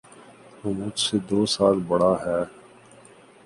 [0.61, 2.41] وہ مجھ سے دو سال بڑا ہے